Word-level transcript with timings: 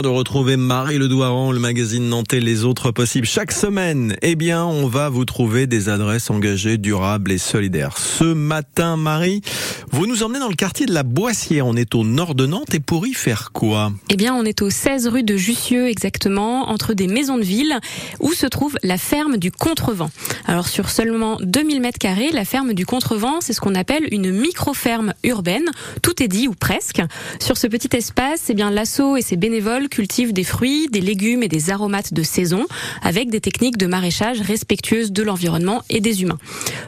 de 0.00 0.06
retrouver 0.06 0.56
Marie 0.56 0.96
Ledouaran, 0.96 1.50
le 1.50 1.58
magazine 1.58 2.08
Nantais 2.08 2.38
Les 2.38 2.64
Autres 2.64 2.92
Possibles. 2.92 3.26
Chaque 3.26 3.50
semaine, 3.50 4.14
eh 4.22 4.36
bien, 4.36 4.64
on 4.64 4.86
va 4.86 5.08
vous 5.08 5.24
trouver 5.24 5.66
des 5.66 5.88
adresses 5.88 6.30
engagées, 6.30 6.78
durables 6.78 7.32
et 7.32 7.38
solidaires. 7.38 7.98
Ce 7.98 8.22
matin, 8.22 8.96
Marie, 8.96 9.40
vous 9.90 10.06
nous 10.06 10.22
emmenez 10.22 10.38
dans 10.38 10.48
le 10.48 10.54
quartier 10.54 10.86
de 10.86 10.94
la 10.94 11.02
Boissière. 11.02 11.66
On 11.66 11.74
est 11.74 11.96
au 11.96 12.04
nord 12.04 12.36
de 12.36 12.46
Nantes 12.46 12.74
et 12.74 12.78
pour 12.78 13.08
y 13.08 13.12
faire 13.12 13.50
quoi? 13.52 13.90
Eh 14.08 14.14
bien, 14.14 14.32
on 14.36 14.44
est 14.44 14.62
au 14.62 14.70
16 14.70 15.08
rue 15.08 15.24
de 15.24 15.36
Jussieu 15.36 15.88
exactement, 15.88 16.68
entre 16.70 16.94
des 16.94 17.08
maisons 17.08 17.36
de 17.36 17.42
ville, 17.42 17.76
où 18.20 18.32
se 18.32 18.46
trouve 18.46 18.78
la 18.84 18.98
ferme 18.98 19.36
du 19.36 19.50
Contrevent. 19.50 20.10
Alors, 20.46 20.68
sur 20.68 20.90
seulement 20.90 21.38
2000 21.40 21.80
mètres 21.80 21.98
carrés, 21.98 22.30
la 22.32 22.44
ferme 22.44 22.72
du 22.72 22.86
Contrevent, 22.86 23.40
c'est 23.40 23.52
ce 23.52 23.60
qu'on 23.60 23.74
appelle 23.74 24.06
une 24.12 24.30
micro-ferme 24.30 25.12
urbaine. 25.24 25.68
Tout 26.04 26.22
est 26.22 26.28
dit, 26.28 26.46
ou 26.46 26.54
presque. 26.54 27.02
Sur 27.40 27.56
ce 27.56 27.66
petit 27.66 27.96
espace, 27.96 28.44
eh 28.48 28.54
bien, 28.54 28.70
l'assaut 28.70 29.16
et 29.16 29.22
ses 29.22 29.36
bénévoles 29.36 29.87
cultive 29.88 30.32
des 30.32 30.44
fruits, 30.44 30.88
des 30.88 31.00
légumes 31.00 31.42
et 31.42 31.48
des 31.48 31.70
aromates 31.70 32.14
de 32.14 32.22
saison 32.22 32.66
avec 33.02 33.30
des 33.30 33.40
techniques 33.40 33.76
de 33.76 33.86
maraîchage 33.86 34.40
respectueuses 34.40 35.12
de 35.12 35.22
l'environnement 35.22 35.82
et 35.90 36.00
des 36.00 36.22
humains. 36.22 36.38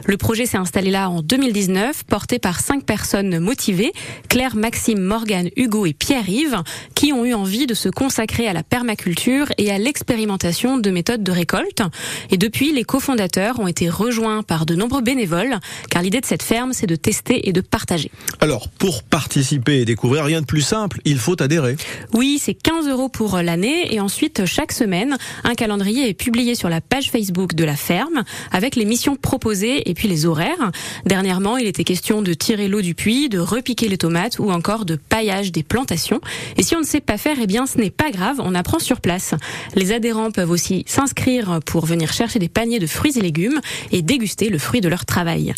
Le 0.05 0.17
projet 0.17 0.45
s'est 0.45 0.57
installé 0.57 0.91
là 0.91 1.09
en 1.09 1.21
2019, 1.21 2.03
porté 2.05 2.39
par 2.39 2.59
cinq 2.59 2.83
personnes 2.83 3.39
motivées, 3.39 3.91
Claire, 4.29 4.55
Maxime, 4.55 4.99
Morgane, 4.99 5.49
Hugo 5.55 5.85
et 5.85 5.93
Pierre-Yves, 5.93 6.61
qui 6.95 7.13
ont 7.13 7.25
eu 7.25 7.33
envie 7.33 7.67
de 7.67 7.73
se 7.73 7.89
consacrer 7.89 8.47
à 8.47 8.53
la 8.53 8.63
permaculture 8.63 9.47
et 9.57 9.71
à 9.71 9.77
l'expérimentation 9.77 10.77
de 10.77 10.89
méthodes 10.89 11.23
de 11.23 11.31
récolte. 11.31 11.83
Et 12.29 12.37
depuis, 12.37 12.71
les 12.73 12.83
cofondateurs 12.83 13.59
ont 13.59 13.67
été 13.67 13.89
rejoints 13.89 14.43
par 14.43 14.65
de 14.65 14.75
nombreux 14.75 15.01
bénévoles, 15.01 15.59
car 15.89 16.01
l'idée 16.01 16.21
de 16.21 16.25
cette 16.25 16.43
ferme, 16.43 16.73
c'est 16.73 16.87
de 16.87 16.95
tester 16.95 17.47
et 17.47 17.53
de 17.53 17.61
partager. 17.61 18.11
Alors, 18.39 18.69
pour 18.69 19.03
participer 19.03 19.81
et 19.81 19.85
découvrir, 19.85 20.23
rien 20.23 20.41
de 20.41 20.45
plus 20.45 20.61
simple, 20.61 20.99
il 21.05 21.17
faut 21.19 21.41
adhérer. 21.41 21.75
Oui, 22.13 22.39
c'est 22.41 22.53
15 22.53 22.87
euros 22.87 23.09
pour 23.09 23.37
l'année 23.37 23.93
et 23.93 23.99
ensuite 23.99 24.45
chaque 24.45 24.71
semaine 24.71 25.17
un 25.43 25.55
calendrier 25.55 26.09
est 26.09 26.13
publié 26.13 26.55
sur 26.55 26.69
la 26.69 26.81
page 26.81 27.11
Facebook 27.11 27.53
de 27.53 27.63
la 27.63 27.75
ferme 27.75 28.23
avec 28.51 28.75
les 28.75 28.85
missions 28.85 29.15
proposées 29.15 29.89
et 29.89 29.90
puis 29.93 30.07
les 30.07 30.25
horaires. 30.25 30.71
Dernièrement, 31.05 31.57
il 31.57 31.67
était 31.67 31.83
question 31.83 32.21
de 32.21 32.33
tirer 32.33 32.67
l'eau 32.67 32.81
du 32.81 32.95
puits, 32.95 33.29
de 33.29 33.39
repiquer 33.39 33.87
les 33.87 33.97
tomates 33.97 34.39
ou 34.39 34.51
encore 34.51 34.85
de 34.85 34.95
paillage 34.95 35.51
des 35.51 35.63
plantations. 35.63 36.21
Et 36.57 36.63
si 36.63 36.75
on 36.75 36.79
ne 36.79 36.85
sait 36.85 37.01
pas 37.01 37.17
faire, 37.17 37.37
eh 37.41 37.47
bien 37.47 37.65
ce 37.65 37.77
n'est 37.77 37.89
pas 37.89 38.11
grave, 38.11 38.37
on 38.39 38.55
apprend 38.55 38.79
sur 38.79 39.01
place. 39.01 39.33
Les 39.75 39.91
adhérents 39.91 40.31
peuvent 40.31 40.51
aussi 40.51 40.83
s'inscrire 40.87 41.59
pour 41.65 41.85
venir 41.85 42.13
chercher 42.13 42.39
des 42.39 42.49
paniers 42.49 42.79
de 42.79 42.87
fruits 42.87 43.17
et 43.17 43.21
légumes 43.21 43.59
et 43.91 44.01
déguster 44.01 44.49
le 44.49 44.57
fruit 44.57 44.81
de 44.81 44.89
leur 44.89 45.05
travail. 45.05 45.53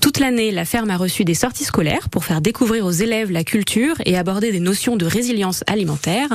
Toute 0.00 0.18
l'année, 0.18 0.50
la 0.50 0.64
ferme 0.64 0.90
a 0.90 0.96
reçu 0.96 1.24
des 1.24 1.34
sorties 1.34 1.64
scolaires 1.64 2.08
pour 2.08 2.24
faire 2.24 2.40
découvrir 2.40 2.86
aux 2.86 2.90
élèves 2.90 3.30
la 3.30 3.44
culture 3.44 3.96
et 4.04 4.16
aborder 4.16 4.52
des 4.52 4.60
notions 4.60 4.96
de 4.96 5.06
résilience 5.06 5.64
alimentaire. 5.66 6.28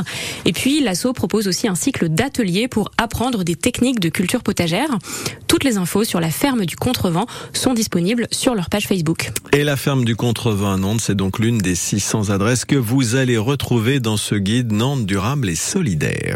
Et 0.45 0.53
puis, 0.53 0.81
l'ASSO 0.81 1.13
propose 1.13 1.47
aussi 1.47 1.67
un 1.67 1.75
cycle 1.75 2.09
d'ateliers 2.09 2.67
pour 2.67 2.91
apprendre 2.97 3.43
des 3.43 3.55
techniques 3.55 3.99
de 3.99 4.09
culture 4.09 4.43
potagère. 4.43 4.97
Toutes 5.47 5.63
les 5.63 5.77
infos 5.77 6.03
sur 6.03 6.19
la 6.19 6.29
ferme 6.29 6.65
du 6.65 6.75
Contrevent 6.75 7.25
sont 7.53 7.73
disponibles 7.73 8.27
sur 8.31 8.55
leur 8.55 8.69
page 8.69 8.87
Facebook. 8.87 9.31
Et 9.53 9.63
la 9.63 9.75
ferme 9.75 10.05
du 10.05 10.15
Contrevent 10.15 10.73
à 10.73 10.77
Nantes, 10.77 11.01
c'est 11.01 11.15
donc 11.15 11.39
l'une 11.39 11.57
des 11.57 11.75
600 11.75 12.29
adresses 12.29 12.65
que 12.65 12.75
vous 12.75 13.15
allez 13.15 13.37
retrouver 13.37 13.99
dans 13.99 14.17
ce 14.17 14.35
guide 14.35 14.71
Nantes 14.71 15.05
durable 15.05 15.49
et 15.49 15.55
solidaire. 15.55 16.27